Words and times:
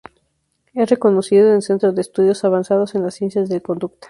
Es 0.73 0.89
reconocido 0.89 1.51
en 1.53 1.61
Centro 1.61 1.93
de 1.93 2.01
Estudios 2.01 2.43
Avanzados 2.43 2.95
en 2.95 3.03
las 3.03 3.13
ciencias 3.13 3.49
del 3.49 3.61
Conducta. 3.61 3.99